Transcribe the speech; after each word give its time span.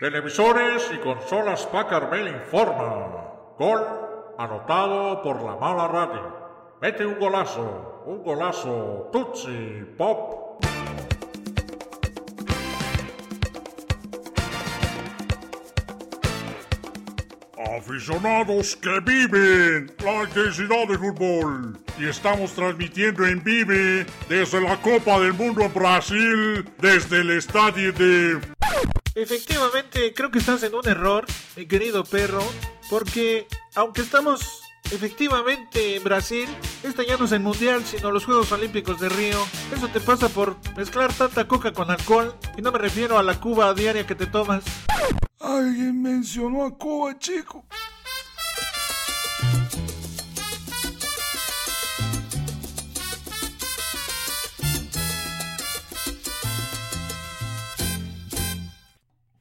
Televisores 0.00 0.90
y 0.92 0.98
consolas 0.98 1.66
Packard 1.66 2.10
Bell 2.10 2.26
informa. 2.26 3.30
Gol 3.56 3.80
anotado 4.36 5.22
por 5.22 5.40
la 5.40 5.54
mala 5.54 5.86
radio. 5.86 6.36
Mete 6.82 7.06
un 7.06 7.16
golazo, 7.16 8.02
un 8.04 8.24
golazo, 8.24 9.08
Tutsi, 9.12 9.86
Pop. 9.96 10.64
Aficionados 17.78 18.76
que 18.76 19.00
viven 19.00 19.94
la 20.04 20.24
intensidad 20.24 20.88
del 20.88 20.98
fútbol. 20.98 21.78
Y 21.98 22.08
estamos 22.08 22.52
transmitiendo 22.52 23.24
en 23.24 23.42
vive 23.44 24.06
desde 24.28 24.60
la 24.60 24.76
Copa 24.78 25.20
del 25.20 25.34
Mundo 25.34 25.68
Brasil, 25.68 26.68
desde 26.78 27.20
el 27.20 27.30
estadio 27.30 27.92
de... 27.92 28.53
Efectivamente, 29.14 30.12
creo 30.12 30.30
que 30.30 30.40
estás 30.40 30.62
en 30.64 30.74
un 30.74 30.88
error, 30.88 31.24
mi 31.56 31.66
querido 31.66 32.04
perro, 32.04 32.42
porque 32.90 33.46
aunque 33.76 34.00
estamos 34.00 34.62
efectivamente 34.90 35.96
en 35.96 36.02
Brasil, 36.02 36.48
este 36.82 37.06
ya 37.06 37.16
no 37.16 37.26
es 37.26 37.32
el 37.32 37.40
Mundial, 37.40 37.84
sino 37.84 38.10
los 38.10 38.24
Juegos 38.24 38.50
Olímpicos 38.50 38.98
de 38.98 39.08
Río. 39.08 39.38
Eso 39.72 39.88
te 39.88 40.00
pasa 40.00 40.28
por 40.28 40.56
mezclar 40.76 41.12
tanta 41.12 41.46
coca 41.46 41.72
con 41.72 41.92
alcohol, 41.92 42.34
y 42.56 42.62
no 42.62 42.72
me 42.72 42.78
refiero 42.78 43.16
a 43.16 43.22
la 43.22 43.38
cuba 43.40 43.72
diaria 43.72 44.04
que 44.04 44.16
te 44.16 44.26
tomas. 44.26 44.64
Alguien 45.38 46.02
mencionó 46.02 46.64
a 46.64 46.76
Cuba, 46.76 47.18
chico. 47.18 47.66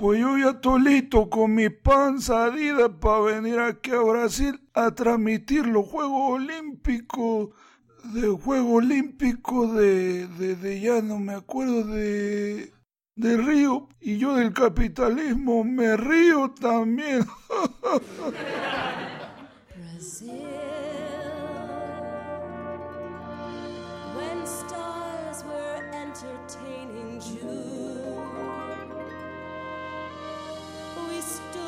Pues 0.04 0.20
yo 0.20 0.38
ya 0.38 0.60
tolito 0.60 1.30
con 1.30 1.56
mi 1.56 1.70
panza 1.70 2.48
adida 2.48 2.90
para 2.90 3.22
venir 3.22 3.58
aquí 3.62 3.92
a 3.92 4.02
Brasil 4.02 4.60
a 4.74 4.92
transmitir 4.92 5.66
los 5.66 5.88
Juegos 5.88 6.42
Olímpicos. 6.42 7.52
De 8.14 8.28
Juego 8.28 8.74
Olímpico 8.74 9.68
de, 9.68 10.28
de, 10.28 10.58
de 10.58 10.82
ya 10.82 11.02
no 11.02 11.20
me 11.20 11.36
acuerdo 11.36 11.86
de 11.86 12.74
de 13.16 13.38
río 13.38 13.88
y 14.02 14.18
yo 14.18 14.36
del 14.36 14.52
capitalismo 14.52 15.64
me 15.64 15.96
río 15.96 16.52
también. 16.52 17.26
When 24.18 24.46
stars 24.46 25.46
were 25.46 25.90
entertaining 25.94 27.22
June, 27.22 28.03
we 31.24 31.63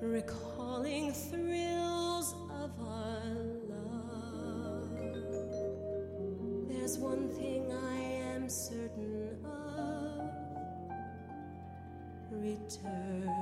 recalling 0.00 1.12
thrills 1.12 2.34
of 2.62 2.70
our 2.80 3.22
love. 3.68 4.90
There's 6.68 6.98
one 6.98 7.28
thing 7.30 7.72
I 7.72 7.96
am 8.34 8.48
certain 8.48 9.38
of 9.44 10.30
return. 12.30 13.37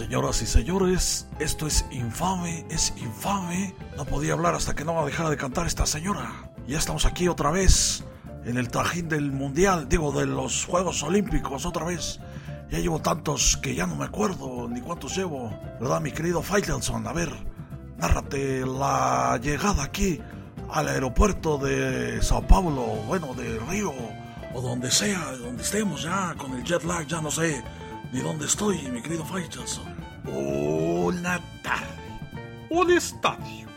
Señoras 0.00 0.40
y 0.40 0.46
señores, 0.46 1.28
esto 1.40 1.66
es 1.66 1.84
infame, 1.90 2.64
es 2.70 2.94
infame. 2.96 3.74
No 3.98 4.06
podía 4.06 4.32
hablar 4.32 4.54
hasta 4.54 4.74
que 4.74 4.82
no 4.82 5.04
dejara 5.04 5.28
de 5.28 5.36
cantar 5.36 5.66
esta 5.66 5.84
señora. 5.84 6.50
Ya 6.66 6.78
estamos 6.78 7.04
aquí 7.04 7.28
otra 7.28 7.50
vez, 7.50 8.02
en 8.46 8.56
el 8.56 8.70
trajín 8.70 9.10
del 9.10 9.30
mundial, 9.30 9.90
digo, 9.90 10.10
de 10.10 10.24
los 10.24 10.64
Juegos 10.64 11.02
Olímpicos 11.02 11.66
otra 11.66 11.84
vez. 11.84 12.18
Ya 12.70 12.78
llevo 12.78 13.02
tantos 13.02 13.58
que 13.58 13.74
ya 13.74 13.86
no 13.86 13.94
me 13.94 14.06
acuerdo 14.06 14.66
ni 14.70 14.80
cuántos 14.80 15.14
llevo, 15.14 15.50
¿verdad, 15.78 16.00
mi 16.00 16.12
querido 16.12 16.40
Faitelson? 16.40 17.06
A 17.06 17.12
ver, 17.12 17.30
nárrate 17.98 18.64
la 18.64 19.38
llegada 19.42 19.82
aquí 19.82 20.18
al 20.70 20.88
aeropuerto 20.88 21.58
de 21.58 22.22
Sao 22.22 22.40
Paulo, 22.46 22.86
bueno, 23.06 23.34
de 23.34 23.58
Río, 23.68 23.92
o 24.54 24.62
donde 24.62 24.90
sea, 24.90 25.32
donde 25.32 25.62
estemos 25.62 26.04
ya, 26.04 26.34
con 26.38 26.54
el 26.54 26.64
jet 26.64 26.84
lag, 26.84 27.06
ya 27.06 27.20
no 27.20 27.30
sé 27.30 27.62
ni 28.12 28.20
dónde 28.20 28.46
estoy, 28.46 28.78
mi 28.90 29.02
querido 29.02 29.24
Faitelson. 29.24 29.89
Una 30.24 31.40
tarde, 31.62 31.86
un 32.68 32.90
estadio, 32.90 33.68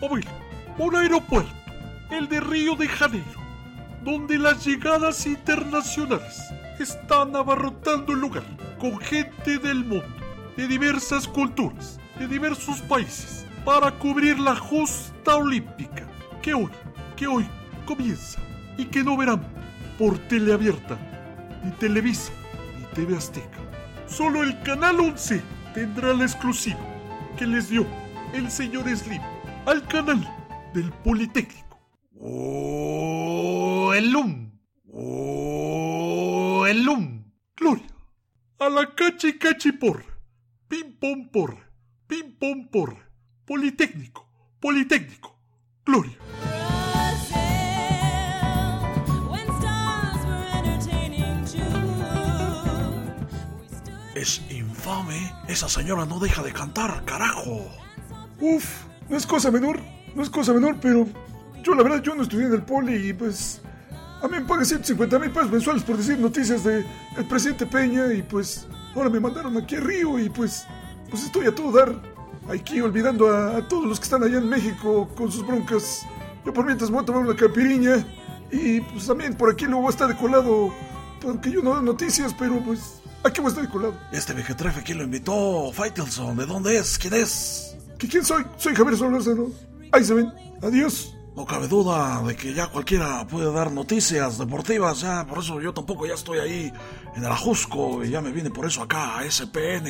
o 0.00 0.84
un 0.84 0.96
aeropuerto, 0.96 1.52
el 2.10 2.28
de 2.28 2.40
Río 2.40 2.74
de 2.74 2.88
Janeiro, 2.88 3.40
donde 4.04 4.36
las 4.36 4.64
llegadas 4.64 5.26
internacionales 5.26 6.42
están 6.80 7.36
abarrotando 7.36 8.12
el 8.12 8.20
lugar 8.20 8.42
con 8.78 8.98
gente 8.98 9.58
del 9.58 9.84
mundo, 9.84 10.06
de 10.56 10.66
diversas 10.66 11.28
culturas, 11.28 12.00
de 12.18 12.26
diversos 12.26 12.80
países, 12.82 13.46
para 13.64 13.92
cubrir 13.92 14.40
la 14.40 14.56
justa 14.56 15.36
olímpica 15.36 16.08
que 16.42 16.52
hoy, 16.52 16.70
que 17.16 17.28
hoy 17.28 17.46
comienza 17.86 18.40
y 18.76 18.86
que 18.86 19.04
no 19.04 19.16
verán 19.16 19.40
por 19.98 20.18
teleabierta, 20.18 20.98
ni 21.62 21.70
Televisa, 21.72 22.32
ni 22.76 22.84
TV 22.86 23.16
Azteca. 23.16 23.58
Solo 24.08 24.42
el 24.42 24.60
Canal 24.62 24.98
11 24.98 25.61
tendrá 25.74 26.12
la 26.14 26.24
exclusiva 26.24 26.80
que 27.36 27.46
les 27.46 27.68
dio 27.68 27.86
el 28.32 28.50
señor 28.50 28.88
Slim 28.96 29.22
al 29.66 29.86
canal 29.88 30.28
del 30.74 30.90
Politécnico. 31.04 31.78
¡Oh, 32.20 33.92
el 33.94 34.10
LUM! 34.10 34.52
¡Oh, 34.92 36.66
el 36.66 36.82
LUM! 36.84 37.24
Gloria, 37.56 37.86
a 38.58 38.68
la 38.68 38.94
cachi 38.94 39.38
cachi 39.38 39.72
por, 39.72 40.04
pim 40.68 40.98
pom 40.98 41.30
por, 41.30 41.56
pim 42.06 42.36
pom 42.38 42.68
Politécnico, 43.44 44.26
Politécnico, 44.60 45.38
Gloria. 45.84 46.16
Es 54.14 54.42
infame. 54.50 55.32
Esa 55.48 55.68
señora 55.68 56.04
no 56.04 56.18
deja 56.18 56.42
de 56.42 56.52
cantar, 56.52 57.04
carajo. 57.04 57.66
Uf, 58.40 58.84
no 59.08 59.16
es 59.16 59.26
cosa 59.26 59.50
menor, 59.50 59.80
no 60.14 60.22
es 60.22 60.28
cosa 60.28 60.52
menor, 60.52 60.76
pero 60.80 61.06
yo 61.62 61.74
la 61.74 61.82
verdad 61.82 62.02
yo 62.02 62.14
no 62.14 62.22
estudié 62.22 62.46
en 62.46 62.52
el 62.52 62.62
poli 62.62 63.10
y 63.10 63.12
pues 63.12 63.60
a 64.20 64.28
mí 64.28 64.38
me 64.38 64.44
pagan 64.44 64.66
150 64.66 65.18
mil 65.18 65.30
pesos 65.30 65.50
mensuales 65.50 65.82
por 65.82 65.96
decir 65.96 66.18
noticias 66.18 66.64
de 66.64 66.84
el 67.16 67.24
presidente 67.26 67.66
Peña 67.66 68.12
y 68.12 68.22
pues 68.22 68.66
ahora 68.94 69.08
me 69.08 69.20
mandaron 69.20 69.56
aquí 69.56 69.76
a 69.76 69.80
Río 69.80 70.18
y 70.18 70.28
pues 70.28 70.66
pues 71.08 71.24
estoy 71.24 71.46
a 71.46 71.54
todo 71.54 71.72
dar 71.72 71.94
aquí 72.48 72.80
olvidando 72.80 73.28
a, 73.28 73.66
todos 73.68 73.86
los 73.86 73.98
que 73.98 74.04
están 74.04 74.22
allá 74.22 74.38
en 74.38 74.48
México 74.48 75.08
con 75.14 75.30
sus 75.30 75.46
broncas. 75.46 76.06
Yo 76.44 76.52
por 76.52 76.64
mientras 76.64 76.90
voy 76.90 77.02
a 77.02 77.06
tomar 77.06 77.22
una 77.22 77.36
capiriña 77.36 78.04
y 78.50 78.80
pues 78.80 79.06
también 79.06 79.34
por 79.34 79.50
aquí 79.50 79.66
luego 79.66 79.88
está 79.88 80.06
decolado 80.06 80.72
porque 81.20 81.50
yo 81.50 81.62
no 81.62 81.74
doy 81.74 81.84
noticias, 81.84 82.34
pero 82.36 82.58
pues 82.64 83.01
Aquí 83.24 83.40
voy 83.40 83.50
a 83.50 83.54
estar 83.54 83.68
colado. 83.68 83.94
Este 84.10 84.32
vejetrefe, 84.32 84.82
¿quién 84.82 84.98
lo 84.98 85.04
invitó? 85.04 85.70
Faitelson, 85.72 86.36
¿de 86.36 86.46
dónde 86.46 86.76
es? 86.76 86.98
¿Quién 86.98 87.14
es? 87.14 87.76
¿Qué, 87.98 88.08
¿Quién 88.08 88.24
soy? 88.24 88.44
Soy 88.56 88.74
Javier 88.74 88.98
Solórzano. 88.98 89.46
Ahí 89.92 90.04
se 90.04 90.14
ven. 90.14 90.32
Adiós. 90.60 91.14
No 91.36 91.46
cabe 91.46 91.66
duda 91.66 92.22
de 92.22 92.36
que 92.36 92.52
ya 92.52 92.66
cualquiera 92.66 93.26
puede 93.26 93.50
dar 93.52 93.72
noticias 93.72 94.36
deportivas, 94.36 95.00
ya 95.00 95.26
por 95.26 95.38
eso 95.38 95.60
yo 95.62 95.72
tampoco 95.72 96.06
ya 96.06 96.12
estoy 96.12 96.40
ahí 96.40 96.72
en 97.16 97.24
el 97.24 97.32
Ajusco 97.32 98.04
y 98.04 98.10
ya 98.10 98.20
me 98.20 98.32
vine 98.32 98.50
por 98.50 98.66
eso 98.66 98.82
acá 98.82 99.18
a 99.18 99.30
SPN 99.30 99.88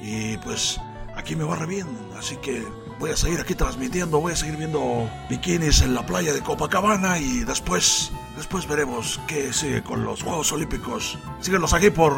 y 0.00 0.38
pues 0.38 0.80
aquí 1.14 1.36
me 1.36 1.44
va 1.44 1.56
re 1.56 1.66
bien, 1.66 1.86
así 2.18 2.38
que 2.38 2.64
voy 2.98 3.10
a 3.10 3.16
seguir 3.16 3.40
aquí 3.40 3.54
transmitiendo, 3.54 4.22
voy 4.22 4.32
a 4.32 4.36
seguir 4.36 4.56
viendo 4.56 5.06
bikinis 5.28 5.82
en 5.82 5.94
la 5.94 6.06
playa 6.06 6.32
de 6.32 6.40
Copacabana 6.40 7.18
y 7.18 7.40
después, 7.40 8.10
después 8.38 8.66
veremos 8.66 9.20
qué 9.26 9.52
sigue 9.52 9.82
con 9.82 10.02
los 10.02 10.22
Juegos 10.22 10.50
Olímpicos. 10.50 11.18
Síguenos 11.40 11.74
aquí 11.74 11.90
por 11.90 12.14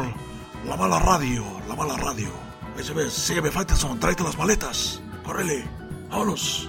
la 0.65 0.75
mala 0.77 0.99
radio, 0.99 1.43
la 1.67 1.75
mala 1.75 1.97
radio. 1.97 2.29
Ve, 2.95 3.09
sígueme 3.09 3.51
Faitelson, 3.51 3.99
tráete 3.99 4.23
las 4.23 4.37
maletas, 4.37 5.01
córrele, 5.23 5.67
vámonos. 6.09 6.67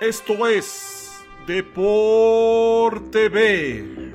Esto 0.00 0.46
es 0.46 1.10
Deporte 1.46 3.28
B. 3.28 4.12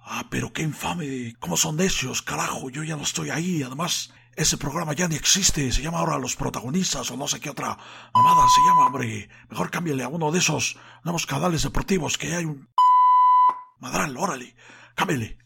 Ah, 0.00 0.24
pero 0.30 0.50
qué 0.50 0.62
infame. 0.62 1.36
¿Cómo 1.40 1.58
son 1.58 1.76
necios? 1.76 2.22
Carajo, 2.22 2.70
yo 2.70 2.82
ya 2.82 2.96
no 2.96 3.02
estoy 3.02 3.28
ahí. 3.28 3.62
Además, 3.62 4.14
ese 4.36 4.56
programa 4.56 4.94
ya 4.94 5.08
ni 5.08 5.16
existe. 5.16 5.70
Se 5.72 5.82
llama 5.82 5.98
ahora 5.98 6.16
Los 6.16 6.36
Protagonistas 6.36 7.10
o 7.10 7.18
no 7.18 7.28
sé 7.28 7.38
qué 7.38 7.50
otra 7.50 7.76
mamada 8.14 8.48
se 8.48 8.62
llama, 8.66 8.86
hombre. 8.86 9.28
Mejor 9.50 9.70
cámbiale 9.70 10.04
a 10.04 10.08
uno 10.08 10.32
de 10.32 10.38
esos 10.38 10.78
nuevos 11.04 11.26
canales 11.26 11.64
deportivos 11.64 12.16
que 12.16 12.34
hay 12.34 12.46
un... 12.46 12.66
Madral, 13.78 14.16
órale. 14.16 14.54
Cámbiale. 14.94 15.36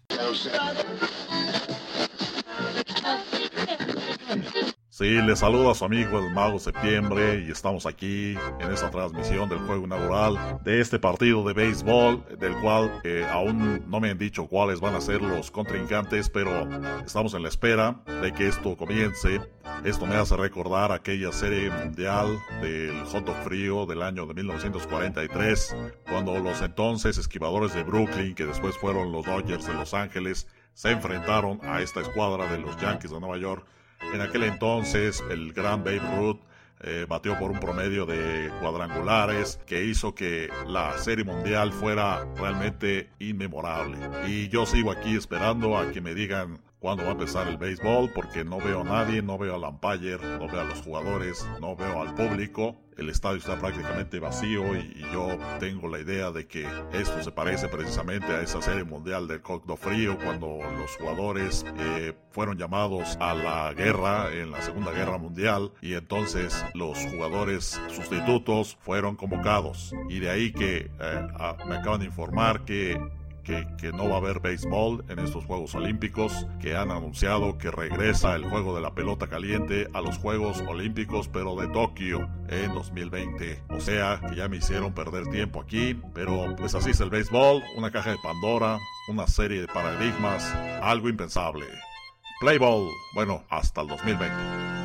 Sí, 4.98 5.22
les 5.22 5.38
saluda 5.38 5.70
a 5.70 5.74
su 5.76 5.84
amigo 5.84 6.18
el 6.18 6.34
Mago 6.34 6.58
Septiembre 6.58 7.44
y 7.46 7.52
estamos 7.52 7.86
aquí 7.86 8.36
en 8.58 8.72
esta 8.72 8.90
transmisión 8.90 9.48
del 9.48 9.60
juego 9.60 9.84
inaugural 9.84 10.58
de 10.64 10.80
este 10.80 10.98
partido 10.98 11.44
de 11.44 11.52
béisbol, 11.52 12.24
del 12.36 12.52
cual 12.56 13.00
eh, 13.04 13.24
aún 13.30 13.88
no 13.88 14.00
me 14.00 14.10
han 14.10 14.18
dicho 14.18 14.48
cuáles 14.48 14.80
van 14.80 14.96
a 14.96 15.00
ser 15.00 15.22
los 15.22 15.52
contrincantes, 15.52 16.28
pero 16.28 16.68
estamos 17.06 17.32
en 17.34 17.44
la 17.44 17.48
espera 17.48 18.00
de 18.20 18.32
que 18.32 18.48
esto 18.48 18.76
comience. 18.76 19.40
Esto 19.84 20.04
me 20.04 20.16
hace 20.16 20.36
recordar 20.36 20.90
aquella 20.90 21.30
serie 21.30 21.70
mundial 21.70 22.36
del 22.60 23.04
hot 23.04 23.24
dog 23.24 23.36
frío 23.44 23.86
del 23.86 24.02
año 24.02 24.26
de 24.26 24.34
1943, 24.34 25.76
cuando 26.10 26.36
los 26.40 26.60
entonces 26.60 27.18
esquivadores 27.18 27.72
de 27.72 27.84
Brooklyn, 27.84 28.34
que 28.34 28.46
después 28.46 28.76
fueron 28.76 29.12
los 29.12 29.24
Dodgers 29.24 29.64
de 29.64 29.74
Los 29.74 29.94
Ángeles, 29.94 30.48
se 30.74 30.90
enfrentaron 30.90 31.60
a 31.62 31.82
esta 31.82 32.00
escuadra 32.00 32.50
de 32.50 32.58
los 32.58 32.76
Yankees 32.78 33.12
de 33.12 33.20
Nueva 33.20 33.38
York 33.38 33.64
en 34.12 34.20
aquel 34.20 34.44
entonces, 34.44 35.22
el 35.30 35.52
gran 35.52 35.84
Babe 35.84 36.00
Ruth 36.16 36.40
eh, 36.80 37.06
batió 37.08 37.36
por 37.38 37.50
un 37.50 37.58
promedio 37.58 38.06
de 38.06 38.50
cuadrangulares 38.60 39.58
que 39.66 39.84
hizo 39.84 40.14
que 40.14 40.48
la 40.66 40.96
serie 40.98 41.24
mundial 41.24 41.72
fuera 41.72 42.24
realmente 42.36 43.10
inmemorable. 43.18 43.98
Y 44.28 44.48
yo 44.48 44.64
sigo 44.64 44.92
aquí 44.92 45.16
esperando 45.16 45.76
a 45.76 45.90
que 45.90 46.00
me 46.00 46.14
digan 46.14 46.60
cuándo 46.78 47.04
va 47.04 47.10
a 47.10 47.12
empezar 47.12 47.48
el 47.48 47.56
béisbol 47.56 48.12
porque 48.14 48.44
no 48.44 48.58
veo 48.58 48.82
a 48.82 48.84
nadie, 48.84 49.22
no 49.22 49.38
veo 49.38 49.54
al 49.54 49.64
umpire, 49.64 50.18
no 50.38 50.48
veo 50.48 50.60
a 50.60 50.64
los 50.64 50.80
jugadores, 50.80 51.46
no 51.60 51.76
veo 51.76 52.02
al 52.02 52.14
público. 52.14 52.76
El 52.96 53.10
estadio 53.10 53.38
está 53.38 53.56
prácticamente 53.56 54.18
vacío 54.18 54.74
y, 54.74 55.06
yo 55.12 55.38
tengo 55.60 55.88
la 55.88 56.00
idea 56.00 56.32
de 56.32 56.48
que 56.48 56.66
esto 56.92 57.22
se 57.22 57.30
parece 57.30 57.68
precisamente 57.68 58.26
a 58.26 58.42
esa 58.42 58.60
serie 58.60 58.82
mundial 58.82 59.28
del 59.28 59.40
Cocdo 59.40 59.76
Frío 59.76 60.18
cuando 60.18 60.58
los 60.76 60.96
jugadores 60.96 61.64
eh, 61.78 62.12
fueron 62.30 62.58
llamados 62.58 63.16
a 63.20 63.34
la 63.34 63.72
guerra 63.72 64.32
en 64.32 64.50
la 64.50 64.60
Segunda 64.60 64.90
Guerra 64.90 65.16
Mundial 65.16 65.72
y 65.80 65.94
entonces 65.94 66.64
los 66.74 66.98
jugadores 67.06 67.80
sustitutos 67.88 68.76
fueron 68.80 69.14
convocados. 69.14 69.94
Y 70.10 70.18
de 70.18 70.30
ahí 70.30 70.52
que 70.52 70.90
eh, 71.00 71.28
me 71.68 71.76
acaban 71.76 72.00
de 72.00 72.06
informar 72.06 72.64
que 72.64 73.00
que, 73.78 73.92
no 73.92 74.08
va 74.08 74.16
a 74.16 74.18
haber 74.18 74.40
béisbol 74.40 75.04
en 75.08 75.18
estos 75.20 75.44
Juegos 75.44 75.74
Olímpicos, 75.74 76.46
que 76.60 76.76
han 76.76 76.90
anunciado 76.90 77.56
que 77.56 77.70
regresa 77.70 78.34
el 78.34 78.44
juego 78.44 78.74
de 78.74 78.82
la 78.82 78.94
pelota 78.94 79.26
caliente 79.26 79.88
a 79.94 80.00
los 80.00 80.18
Juegos 80.18 80.62
Olímpicos, 80.68 81.28
pero 81.28 81.56
de 81.56 81.68
Tokio 81.68 82.28
en 82.48 82.74
2020. 82.74 83.62
O 83.70 83.80
sea, 83.80 84.20
que 84.28 84.36
ya 84.36 84.48
me 84.48 84.58
hicieron 84.58 84.92
perder 84.92 85.26
tiempo 85.28 85.60
aquí, 85.60 85.98
pero 86.14 86.54
pues 86.56 86.74
así 86.74 86.90
es 86.90 87.00
el 87.00 87.10
béisbol, 87.10 87.62
una 87.76 87.90
caja 87.90 88.10
de 88.10 88.18
Pandora, 88.22 88.78
una 89.08 89.26
serie 89.26 89.62
de 89.62 89.68
paradigmas, 89.68 90.44
algo 90.82 91.08
impensable. 91.08 91.66
Play 92.40 92.58
ball, 92.58 92.88
bueno, 93.14 93.42
hasta 93.48 93.80
el 93.80 93.88
2020. 93.88 94.77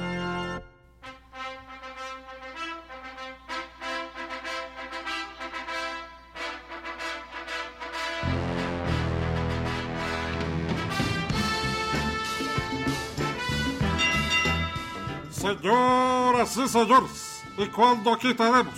Señoras 15.44 16.56
y 16.56 16.70
señores, 16.70 17.44
y 17.58 17.66
cuando 17.66 18.14
aquí 18.14 18.34
tenemos 18.34 18.76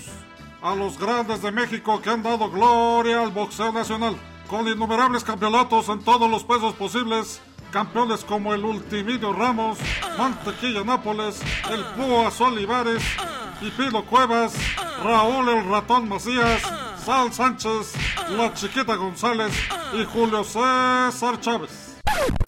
a 0.63 0.73
los 0.73 0.97
grandes 0.97 1.43
de 1.43 1.51
México 1.51 2.01
que 2.01 2.09
han 2.09 2.23
dado 2.23 2.49
gloria 2.49 3.21
al 3.21 3.29
boxeo 3.29 3.71
nacional, 3.71 4.17
con 4.49 4.67
innumerables 4.67 5.23
campeonatos 5.23 5.89
en 5.89 6.03
todos 6.03 6.27
los 6.27 6.43
pesos 6.43 6.73
posibles, 6.73 7.39
campeones 7.71 8.23
como 8.23 8.51
el 8.51 8.65
Ultiminio 8.65 9.31
Ramos, 9.31 9.77
Mantequilla 10.17 10.83
Nápoles, 10.83 11.39
el 11.69 11.85
Púas 11.93 12.41
Olivares, 12.41 13.03
Pipino 13.59 14.03
Cuevas, 14.03 14.55
Raúl 15.03 15.47
el 15.49 15.69
Ratón 15.69 16.09
Macías, 16.09 16.63
Sal 17.05 17.31
Sánchez, 17.31 17.93
La 18.29 18.51
Chiquita 18.55 18.95
González 18.95 19.53
y 19.93 20.03
Julio 20.05 20.43
César 20.43 21.39
Chávez. 21.39 22.01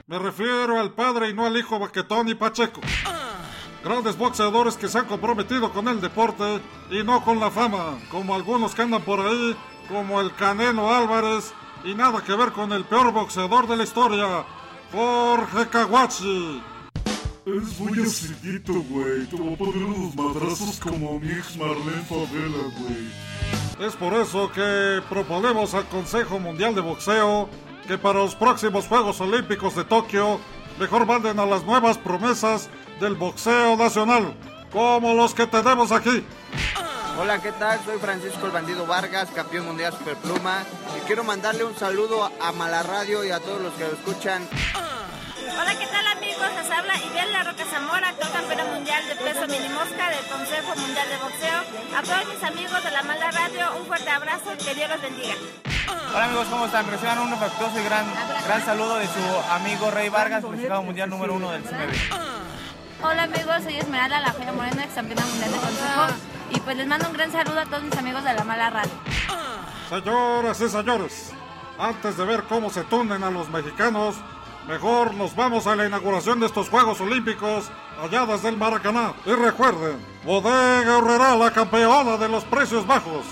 Me 0.08 0.18
refiero 0.18 0.80
al 0.80 0.96
padre 0.96 1.30
y 1.30 1.36
no 1.36 1.46
al 1.46 1.56
hijo 1.56 1.78
Baquetón 1.78 2.30
y 2.30 2.34
Pacheco 2.34 2.82
grandes 3.88 4.18
boxeadores 4.18 4.76
que 4.76 4.90
se 4.90 5.00
han 5.00 5.06
comprometido 5.06 5.72
con 5.72 5.88
el 5.88 6.02
deporte 6.02 6.60
y 6.92 7.04
no 7.04 7.24
con 7.24 7.40
la 7.40 7.50
fama, 7.50 7.98
como 8.12 8.36
algunos 8.36 8.76
que 8.76 8.82
andan 8.82 9.02
por 9.02 9.22
ahí, 9.22 9.56
como 9.88 10.20
el 10.20 10.36
Canelo 10.36 10.94
Álvarez, 10.94 11.54
y 11.86 11.96
nada 11.96 12.22
que 12.22 12.36
ver 12.36 12.52
con 12.52 12.74
el 12.74 12.84
peor 12.84 13.14
boxeador 13.14 13.66
de 13.66 13.78
la 13.78 13.84
historia, 13.84 14.46
Jorge 14.92 15.70
Kawachi. 15.70 16.62
Es 17.46 17.80
muy 17.80 18.02
acidito, 18.02 18.74
güey. 18.74 19.26
Te 19.28 19.38
voy 19.38 19.54
a 19.54 19.58
poner 19.58 19.78
unos 19.78 20.14
madrazos 20.16 20.82
como 20.82 21.18
mi 21.18 21.32
ex 21.32 21.56
Marlene 21.56 22.04
Favela, 22.04 22.64
güey. 22.80 23.88
Es 23.88 23.96
por 23.96 24.14
eso 24.16 24.52
que 24.52 25.02
proponemos 25.08 25.74
al 25.74 25.88
Consejo 25.88 26.40
Mundial 26.40 26.76
de 26.76 26.82
Boxeo 26.82 27.48
que 27.88 27.98
para 27.98 28.20
los 28.20 28.36
próximos 28.36 28.86
Juegos 28.88 29.22
Olímpicos 29.22 29.76
de 29.78 29.86
Tokio 29.86 30.42
mejor 30.78 31.06
manden 31.06 31.40
a 31.40 31.46
las 31.46 31.64
nuevas 31.64 31.98
promesas 31.98 32.70
del 33.00 33.16
boxeo 33.16 33.76
nacional, 33.76 34.34
como 34.72 35.14
los 35.14 35.34
que 35.34 35.48
tenemos 35.48 35.92
aquí. 35.92 36.26
Hola, 37.20 37.42
¿qué 37.42 37.52
tal? 37.54 37.80
Soy 37.84 37.98
Francisco 37.98 38.46
el 38.46 38.52
Bandido 38.52 38.86
Vargas, 38.86 39.30
campeón 39.34 39.66
mundial 39.66 39.92
Superpluma. 39.92 40.64
Y 40.96 41.06
quiero 41.08 41.24
mandarle 41.24 41.64
un 41.64 41.76
saludo 41.76 42.32
a 42.40 42.52
Mala 42.52 42.84
Radio 42.84 43.24
y 43.24 43.32
a 43.32 43.40
todos 43.40 43.60
los 43.62 43.74
que 43.74 43.86
lo 43.86 43.94
escuchan. 43.94 44.48
Hola, 45.60 45.80
¿qué 45.80 45.88
tal 45.88 46.06
amigos? 46.08 46.48
Les 46.56 46.70
habla 46.70 46.94
Ibel 46.98 47.32
La 47.32 47.44
Roca 47.44 47.66
Zamora, 47.66 48.10
actual 48.10 48.32
campeona 48.32 48.66
mundial 48.66 49.04
de 49.08 49.16
peso 49.16 49.48
minimosca 49.48 50.10
del 50.12 50.26
Consejo 50.28 50.76
Mundial 50.76 51.08
de 51.10 51.18
Boxeo. 51.18 51.98
A 51.98 52.04
todos 52.04 52.34
mis 52.34 52.44
amigos 52.44 52.84
de 52.84 52.92
la 52.92 53.02
Mala 53.02 53.32
Radio, 53.32 53.78
un 53.80 53.86
fuerte 53.88 54.10
abrazo, 54.10 54.52
que 54.64 54.76
Dios 54.76 54.90
los 54.90 55.02
bendiga. 55.02 55.36
Hola 56.10 56.26
amigos, 56.26 56.48
¿cómo 56.50 56.66
están? 56.66 56.86
Reciban 56.88 57.20
un 57.20 57.34
afectuoso 57.34 57.80
y 57.80 57.84
gran, 57.84 58.06
gran 58.46 58.64
saludo 58.64 58.98
de 58.98 59.08
su 59.08 59.52
amigo 59.52 59.90
Rey 59.90 60.10
Vargas, 60.10 60.44
clasificado 60.44 60.84
mundial 60.84 61.10
número 61.10 61.34
uno 61.34 61.52
del 61.52 61.64
CMB. 61.64 62.47
Hola 63.02 63.24
amigos, 63.24 63.64
soy 63.64 63.76
Esmeralda 63.76 64.20
La 64.20 64.32
Joya 64.32 64.52
Moreno, 64.54 64.82
ex 64.82 64.94
campeona 64.96 65.24
mundial 65.24 65.52
de 65.52 65.58
consejo. 65.58 66.08
Y 66.50 66.60
pues 66.62 66.78
les 66.78 66.88
mando 66.88 67.08
un 67.08 67.14
gran 67.14 67.32
saludo 67.32 67.60
a 67.60 67.66
todos 67.66 67.84
mis 67.84 67.96
amigos 67.96 68.24
de 68.24 68.34
la 68.34 68.44
mala 68.44 68.72
radio. 68.72 68.92
Señoras 69.88 70.62
y 70.62 70.70
señores, 70.70 71.32
antes 71.78 72.18
de 72.18 72.26
ver 72.26 72.44
cómo 72.44 72.72
se 72.72 72.84
tunden 72.86 73.24
a 73.24 73.30
los 73.30 73.50
mexicanos, 73.50 74.16
mejor 74.68 75.14
nos 75.14 75.36
vamos 75.36 75.68
a 75.68 75.76
la 75.76 75.86
inauguración 75.86 76.40
de 76.40 76.48
estos 76.48 76.70
Juegos 76.70 77.00
Olímpicos 77.00 77.70
allá 78.02 78.26
desde 78.26 78.50
el 78.50 78.58
Maracaná. 78.58 79.14
Y 79.26 79.32
recuerden, 79.32 80.04
Bodega 80.26 80.98
Herrera, 80.98 81.36
la 81.36 81.52
campeona 81.52 82.18
de 82.18 82.30
los 82.30 82.46
precios 82.46 82.88
bajos. 82.88 83.26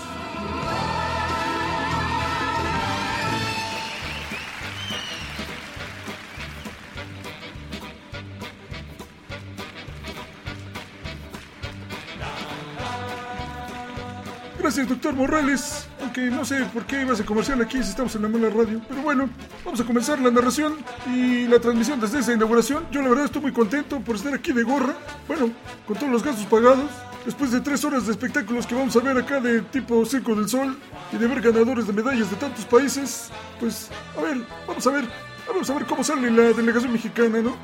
Gracias, 14.66 14.88
doctor 14.88 15.14
Morales. 15.14 15.88
Aunque 16.00 16.22
no 16.22 16.44
sé 16.44 16.64
por 16.74 16.84
qué 16.86 17.02
ibas 17.02 17.20
a 17.20 17.24
comercial 17.24 17.62
aquí 17.62 17.80
si 17.84 17.90
estamos 17.90 18.16
en 18.16 18.22
la 18.22 18.28
mala 18.28 18.50
radio. 18.50 18.80
Pero 18.88 19.00
bueno, 19.00 19.30
vamos 19.64 19.78
a 19.78 19.84
comenzar 19.84 20.18
la 20.18 20.28
narración 20.28 20.74
y 21.06 21.46
la 21.46 21.60
transmisión 21.60 22.00
desde 22.00 22.18
esa 22.18 22.32
inauguración. 22.32 22.84
Yo 22.90 23.00
la 23.00 23.10
verdad 23.10 23.26
estoy 23.26 23.42
muy 23.42 23.52
contento 23.52 24.00
por 24.00 24.16
estar 24.16 24.34
aquí 24.34 24.50
de 24.50 24.64
gorra. 24.64 24.96
Bueno, 25.28 25.52
con 25.86 25.96
todos 25.96 26.10
los 26.10 26.24
gastos 26.24 26.46
pagados. 26.46 26.90
Después 27.24 27.52
de 27.52 27.60
tres 27.60 27.84
horas 27.84 28.06
de 28.06 28.10
espectáculos 28.10 28.66
que 28.66 28.74
vamos 28.74 28.96
a 28.96 28.98
ver 28.98 29.16
acá 29.16 29.38
de 29.38 29.60
tipo 29.60 30.04
Circo 30.04 30.34
del 30.34 30.48
Sol 30.48 30.76
y 31.12 31.16
de 31.16 31.28
ver 31.28 31.40
ganadores 31.42 31.86
de 31.86 31.92
medallas 31.92 32.28
de 32.28 32.36
tantos 32.36 32.64
países, 32.64 33.30
pues 33.60 33.88
a 34.18 34.20
ver, 34.20 34.38
vamos 34.66 34.84
a 34.84 34.90
ver, 34.90 35.04
vamos 35.46 35.70
a 35.70 35.74
ver 35.74 35.86
cómo 35.86 36.02
sale 36.02 36.28
la 36.28 36.42
delegación 36.52 36.92
mexicana, 36.92 37.40
¿no? 37.40 37.54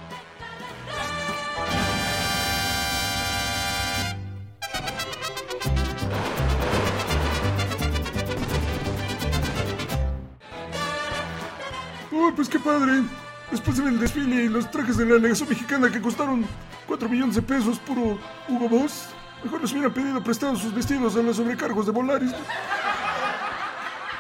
Pues 12.35 12.49
qué 12.49 12.59
padre. 12.59 13.03
Después 13.51 13.77
de 13.77 13.85
ver 13.85 13.93
el 13.93 14.01
desfile 14.01 14.45
y 14.45 14.49
los 14.49 14.71
trajes 14.71 14.97
de 14.97 15.05
la 15.05 15.15
delegación 15.15 15.49
mexicana 15.49 15.93
que 15.93 16.01
costaron 16.01 16.47
4 16.87 17.09
millones 17.09 17.35
de 17.37 17.43
pesos, 17.43 17.79
puro 17.79 18.19
Hugo 18.49 18.69
Boss, 18.69 19.11
mejor 19.45 19.61
les 19.61 19.73
hubiera 19.73 19.91
pedido 19.91 20.25
prestados 20.25 20.61
sus 20.61 20.75
vestidos 20.75 21.15
a 21.17 21.23
los 21.23 21.37
sobrecargos 21.37 21.85
de 21.85 21.93
Volaris. 21.93 22.31
¿no? 22.31 22.39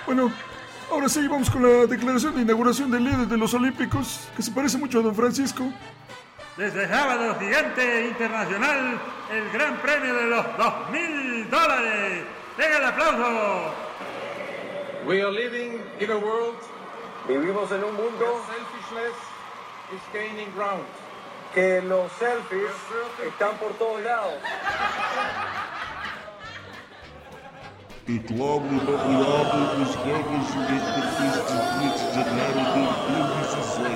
Bueno, 0.04 0.30
ahora 0.90 1.08
sí, 1.08 1.26
vamos 1.26 1.48
con 1.48 1.62
la 1.62 1.86
declaración 1.86 2.34
de 2.34 2.42
inauguración 2.42 2.90
del 2.90 3.04
líder 3.04 3.26
de 3.26 3.38
los 3.38 3.54
Olímpicos, 3.54 4.28
que 4.36 4.42
se 4.42 4.50
parece 4.50 4.76
mucho 4.76 4.98
a 4.98 5.02
Don 5.02 5.14
Francisco. 5.14 5.64
Desde 6.58 6.86
sábado 6.86 7.34
gigante 7.40 8.08
internacional, 8.08 9.00
el 9.32 9.50
gran 9.52 9.78
premio 9.78 10.14
de 10.14 10.26
los 10.26 10.46
2 10.58 10.90
mil 10.90 11.50
dólares. 11.50 12.24
¡Venga 12.58 12.76
el 12.76 12.84
aplauso! 12.84 13.74
We 15.06 15.22
are 15.22 15.32
living 15.32 15.80
in 15.98 16.10
a 16.10 16.16
world 16.16 16.71
Vivimos 17.28 17.70
en 17.70 17.84
un 17.84 17.94
mundo 17.94 18.24
where 18.24 18.42
selfishness 18.46 19.16
is 19.94 20.02
gaining 20.12 20.52
ground. 20.54 20.84
que 21.54 21.82
los 21.82 22.10
selfies 22.12 22.70
están 23.26 23.56
por 23.58 23.72
todos 23.74 24.02
lados. 24.02 24.32
Declaro 28.06 28.64
inaugurado 28.70 29.82
os 29.82 29.96
Jogos 29.96 30.48
Olímpicos 30.56 31.46
de 31.48 31.58
Rio 31.78 31.92
de 31.92 32.24
Janeiro 32.24 32.62
de 32.72 32.82
2016. 32.82 33.88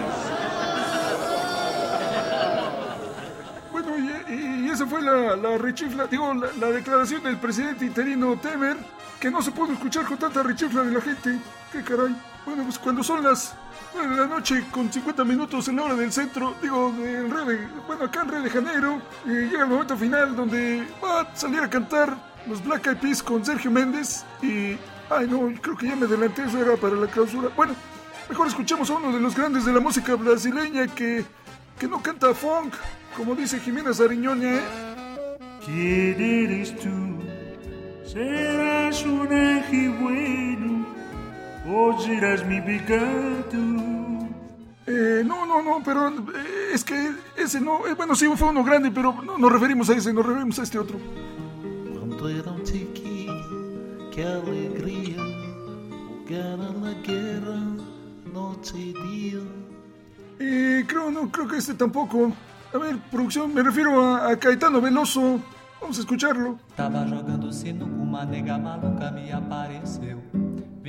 Bueno, 3.72 3.90
y, 4.28 4.66
y 4.66 4.70
esa 4.70 4.86
fue 4.86 5.00
la, 5.02 5.36
la 5.36 5.58
rechifla, 5.58 6.06
digo, 6.06 6.32
la, 6.34 6.48
la 6.60 6.70
declaración 6.70 7.22
del 7.22 7.38
presidente 7.38 7.86
interino 7.86 8.36
Temer, 8.38 8.76
que 9.18 9.30
no 9.30 9.42
se 9.42 9.50
pudo 9.50 9.72
escuchar 9.72 10.04
con 10.04 10.18
tanta 10.18 10.42
rechifla 10.42 10.82
de 10.82 10.92
la 10.92 11.00
gente. 11.00 11.38
¿Qué 11.72 11.82
caray? 11.82 12.14
Bueno, 12.46 12.62
pues 12.62 12.78
cuando 12.78 13.02
son 13.02 13.24
las 13.24 13.54
9 13.92 14.14
de 14.14 14.20
la 14.20 14.26
noche 14.28 14.64
con 14.70 14.90
50 14.90 15.24
minutos 15.24 15.66
en 15.66 15.76
la 15.76 15.82
hora 15.82 15.94
del 15.96 16.12
centro, 16.12 16.54
digo, 16.62 16.94
en 16.96 17.28
Río 17.28 17.44
de, 17.44 17.68
bueno, 17.88 18.04
acá 18.04 18.22
en 18.22 18.28
Río 18.28 18.42
de 18.42 18.50
Janeiro, 18.50 19.02
eh, 19.26 19.48
llega 19.50 19.64
el 19.64 19.68
momento 19.68 19.96
final 19.96 20.36
donde 20.36 20.86
va 21.04 21.22
a 21.22 21.36
salir 21.36 21.58
a 21.60 21.68
cantar 21.68 22.16
los 22.46 22.64
Black 22.64 22.86
Eyed 22.86 22.98
Peas 22.98 23.22
con 23.22 23.44
Sergio 23.44 23.70
Méndez 23.70 24.24
y... 24.42 24.78
Ay, 25.08 25.28
no, 25.28 25.52
creo 25.60 25.76
que 25.76 25.86
ya 25.86 25.94
me 25.94 26.06
adelanté, 26.06 26.44
eso 26.44 26.58
era 26.58 26.76
para 26.76 26.94
la 26.94 27.06
clausura. 27.06 27.48
Bueno, 27.54 27.74
mejor 28.28 28.48
escuchemos 28.48 28.90
a 28.90 28.94
uno 28.94 29.12
de 29.12 29.20
los 29.20 29.36
grandes 29.36 29.64
de 29.64 29.72
la 29.72 29.78
música 29.78 30.14
brasileña 30.16 30.88
que, 30.88 31.24
que 31.78 31.86
no 31.86 32.02
canta 32.02 32.34
funk, 32.34 32.74
como 33.16 33.34
dice 33.36 33.60
Jimena 33.60 33.92
Sariñoña, 33.92 34.56
¿eh? 34.56 35.38
¿Quién 35.64 36.20
eres 36.20 36.76
tú? 36.76 37.22
¿Serás 38.04 39.04
un 39.04 39.32
ángel 39.32 39.96
bueno 41.66 41.96
o 41.96 42.00
serás 42.00 42.46
mi 42.46 42.60
pecado? 42.60 43.86
Eh, 44.86 45.22
no, 45.24 45.44
no, 45.46 45.62
no, 45.62 45.82
pero 45.84 46.08
eh, 46.08 46.70
es 46.72 46.84
que 46.84 47.10
ese 47.36 47.60
no, 47.60 47.86
eh, 47.86 47.94
bueno, 47.94 48.14
sí 48.14 48.26
fue 48.36 48.48
uno 48.48 48.62
grande, 48.62 48.90
pero 48.92 49.12
no 49.24 49.36
nos 49.36 49.50
referimos 49.50 49.90
a 49.90 49.94
ese, 49.94 50.12
nos 50.12 50.24
referimos 50.24 50.58
a 50.60 50.62
este 50.62 50.78
otro. 50.78 50.98
Quando 51.92 52.28
era 52.28 52.52
um 52.52 52.62
tiquinho, 52.62 54.10
que 54.12 54.22
alegria, 54.22 55.22
gana 56.28 56.70
na 56.70 56.92
guerra, 57.02 57.60
noite 58.32 58.76
e 58.76 58.92
dia. 58.92 59.40
Eh, 60.38 60.84
creo, 60.86 61.10
no, 61.10 61.30
creo 61.32 61.48
que 61.48 61.56
este 61.56 61.74
tampoco. 61.74 62.32
A 62.72 62.78
ver, 62.78 62.96
producción, 63.10 63.52
me 63.52 63.62
refiero 63.62 64.00
a, 64.00 64.30
a 64.30 64.36
Caetano 64.36 64.80
Veloso. 64.80 65.40
Vamos 65.80 65.98
a 65.98 66.00
escucharlo. 66.00 66.58
Tava 66.76 67.04
jogando 67.06 67.52
sinuca, 67.52 67.92
uma 67.92 68.24
nega 68.24 68.58
maluca 68.58 69.10
me 69.10 69.32
apareceu. 69.32 70.20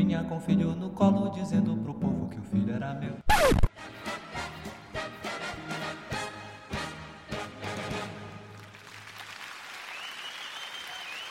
Vinha 0.07 0.23
com 0.23 0.37
o 0.37 0.39
filho 0.39 0.73
no 0.73 0.91
colo, 0.91 1.29
dizendo 1.31 1.75
pro 1.83 1.93
povo 1.93 2.29
que 2.29 2.39
o 2.39 2.43
filho 2.43 2.73
era 2.73 2.93
meu. 2.93 3.17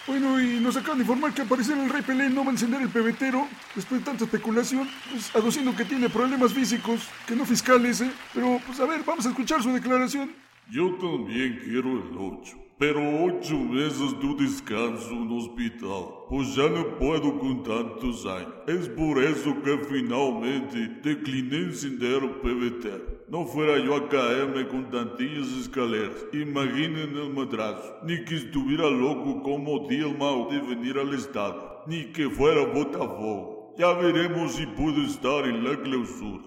Bueno, 0.06 0.38
y 0.38 0.61
nos 0.61 0.76
acaban 0.76 0.99
de 0.99 1.04
informar 1.04 1.33
que 1.33 1.40
al 1.40 1.49
parecer 1.49 1.78
el 1.78 1.88
Rey 1.88 2.02
Pelé 2.02 2.28
no 2.28 2.45
va 2.45 2.50
a 2.50 2.52
encender 2.52 2.83
el 2.83 2.90
pebetero 2.90 3.49
después 3.75 4.02
de 4.02 4.04
tanta 4.04 4.25
especulación, 4.25 4.87
pues 5.11 5.35
aduciendo 5.35 5.75
que 5.75 5.87
tiene 5.87 6.11
problemas 6.11 6.52
físicos, 6.52 7.09
que 7.26 7.35
no 7.35 7.47
fiscales, 7.47 8.02
¿eh? 8.02 8.12
Pero, 8.35 8.61
pues 8.66 8.78
a 8.78 8.85
ver, 8.85 9.02
vamos 9.06 9.25
a 9.25 9.30
escuchar 9.30 9.62
su 9.62 9.73
declaración. 9.73 10.46
Yo 10.68 10.96
también 10.96 11.61
quiero 11.62 11.92
el 11.92 12.18
8, 12.18 12.56
pero 12.76 13.00
8 13.25 13.56
meses 13.56 14.18
de 14.20 14.35
descanso 14.44 15.14
no 15.14 15.37
hospital, 15.37 16.26
pues 16.28 16.56
ya 16.56 16.68
no 16.68 16.99
puedo 16.99 17.38
con 17.38 17.62
tantos 17.62 18.26
años. 18.26 18.52
Es 18.66 18.88
por 18.88 19.23
eso 19.23 19.62
que 19.62 19.78
finalmente 19.88 20.88
decliné 21.04 21.58
encender 21.58 22.20
el 22.20 22.30
pebetero. 22.40 23.26
No 23.28 23.46
fuera 23.46 23.78
yo 23.78 23.94
a 23.94 24.08
caerme 24.08 24.66
con 24.66 24.90
tantillas 24.90 25.46
escaleras, 25.52 26.26
imaginen 26.32 27.16
el 27.16 27.32
madrazo, 27.32 27.99
ni 28.02 28.25
que 28.25 28.35
estuviera 28.35 28.90
loco 28.90 29.42
como 29.44 29.87
Dilma 29.88 30.49
de 30.50 30.61
venir 30.62 30.99
al 30.99 31.14
estadio, 31.14 31.85
ni 31.87 32.06
que 32.06 32.28
fuera 32.28 32.66
Botafogo. 32.66 33.73
Ya 33.78 33.92
veremos 33.92 34.54
si 34.54 34.66
puedo 34.66 35.00
estar 35.02 35.46
en 35.46 35.62
la 35.62 35.80
clausura. 35.80 36.44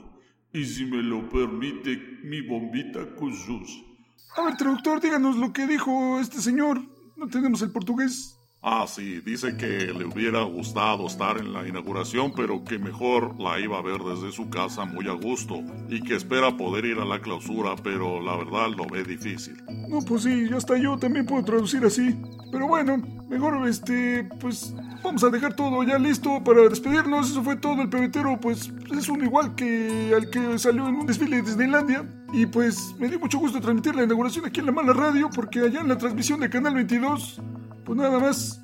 Y 0.52 0.66
si 0.66 0.84
me 0.84 1.02
lo 1.04 1.30
permite 1.30 2.20
mi 2.24 2.42
bombita 2.42 3.16
con. 3.16 3.89
A 4.36 4.44
ver, 4.44 4.58
traductor, 4.58 5.02
díganos 5.02 5.38
lo 5.38 5.52
que 5.54 5.68
dijo 5.68 6.20
este 6.20 6.42
señor. 6.42 6.82
No 7.16 7.28
tenemos 7.28 7.62
el 7.62 7.72
portugués. 7.72 8.40
Ah, 8.62 8.86
sí, 8.88 9.22
dice 9.22 9.56
que 9.56 9.94
le 9.94 10.04
hubiera 10.04 10.42
gustado 10.44 11.08
estar 11.08 11.38
en 11.38 11.54
la 11.54 11.66
inauguración, 11.66 12.34
pero 12.36 12.66
que 12.66 12.78
mejor 12.78 13.40
la 13.40 13.58
iba 13.58 13.78
a 13.78 13.82
ver 13.82 14.02
desde 14.02 14.34
su 14.34 14.50
casa 14.50 14.84
muy 14.84 15.08
a 15.08 15.14
gusto 15.14 15.62
y 15.88 16.02
que 16.02 16.16
espera 16.16 16.58
poder 16.58 16.84
ir 16.84 17.00
a 17.00 17.06
la 17.06 17.22
clausura, 17.22 17.76
pero 17.82 18.22
la 18.22 18.36
verdad 18.36 18.68
lo 18.76 18.86
ve 18.86 19.06
difícil. 19.06 19.56
No, 19.88 20.02
pues 20.02 20.24
sí, 20.24 20.50
hasta 20.54 20.78
yo 20.78 20.98
también 20.98 21.26
puedo 21.26 21.44
traducir 21.46 21.86
así. 21.86 22.20
Pero 22.52 22.68
bueno, 22.68 22.98
mejor 23.30 23.66
este, 23.66 24.28
pues 24.42 24.74
vamos 25.04 25.24
a 25.24 25.30
dejar 25.30 25.54
todo 25.54 25.84
ya 25.84 25.98
listo 25.98 26.44
para 26.44 26.62
despedirnos. 26.68 27.32
Eso 27.32 27.44
fue 27.44 27.56
todo. 27.56 27.82
El 27.82 27.90
pebetero, 27.90 28.40
pues 28.40 28.72
es 28.96 29.10
uno 29.10 29.24
igual 29.24 29.56
que 29.56 30.14
al 30.16 30.30
que 30.30 30.58
salió 30.60 30.88
en 30.88 30.96
un 30.96 31.06
desfile 31.06 31.38
de 31.38 31.42
Disneylandia. 31.44 32.06
Y 32.34 32.46
pues 32.46 32.96
me 33.00 33.08
dio 33.08 33.20
mucho 33.20 33.40
gusto 33.40 33.60
transmitir 33.60 33.96
la 33.96 34.04
inauguración 34.04 34.46
aquí 34.46 34.60
en 34.60 34.68
la 34.68 34.72
mala 34.72 34.94
radio, 34.94 35.30
porque 35.34 35.60
allá 35.62 35.82
en 35.82 35.88
la 35.88 35.98
transmisión 35.98 36.40
de 36.40 36.50
Canal 36.50 36.76
22, 36.76 37.42
pues 37.86 37.98
nada 37.98 38.20
más 38.20 38.62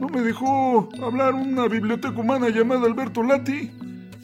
no 0.00 0.08
me 0.08 0.20
dejó 0.22 0.88
hablar 1.02 1.34
una 1.34 1.68
biblioteca 1.68 2.18
humana 2.18 2.48
llamada 2.48 2.86
Alberto 2.86 3.22
Lati. 3.22 3.70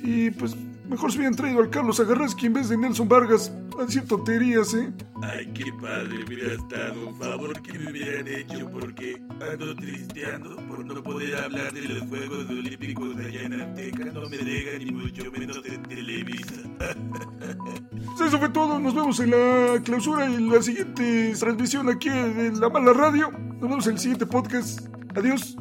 Y 0.02 0.30
pues 0.30 0.56
mejor 0.88 1.12
se 1.12 1.18
hubieran 1.18 1.36
traído 1.36 1.60
al 1.60 1.70
Carlos 1.70 2.00
Agarraski 2.00 2.46
en 2.46 2.54
vez 2.54 2.68
de 2.68 2.76
Nelson 2.76 3.08
Vargas 3.08 3.52
a 3.78 3.84
decir 3.84 4.06
tonterías, 4.06 4.74
¿eh? 4.74 4.92
Ay, 5.22 5.46
qué 5.54 5.72
padre 5.80 6.24
hubiera 6.26 6.54
estado. 6.54 7.08
Un 7.08 7.16
favor 7.16 7.62
que 7.62 7.78
me 7.78 7.90
hubieran 7.90 8.26
hecho 8.26 8.68
porque 8.70 9.20
ando 9.52 9.74
tristeando 9.76 10.56
por 10.66 10.84
no 10.84 11.02
poder 11.02 11.36
hablar 11.36 11.72
de 11.72 11.82
los 11.82 12.08
Juegos 12.08 12.48
Olímpicos 12.48 13.16
de 13.16 13.26
allá 13.26 13.42
en 13.42 13.60
Azteca. 13.60 14.04
No 14.06 14.28
me 14.28 14.36
dejan 14.38 14.84
ni 14.84 14.90
mucho 14.90 15.30
menos 15.30 15.60
en 15.64 15.82
Televisa. 15.84 16.54
pues 16.78 18.28
eso 18.28 18.38
fue 18.38 18.48
todo. 18.48 18.78
Nos 18.80 18.94
vemos 18.94 19.20
en 19.20 19.30
la 19.30 19.80
clausura 19.82 20.28
y 20.28 20.48
la 20.48 20.62
siguiente 20.62 21.34
transmisión 21.38 21.88
aquí 21.88 22.08
en 22.08 22.60
La 22.60 22.68
Mala 22.68 22.92
Radio. 22.92 23.30
Nos 23.30 23.60
vemos 23.60 23.86
en 23.86 23.92
el 23.92 23.98
siguiente 23.98 24.26
podcast. 24.26 24.80
Adiós. 25.14 25.56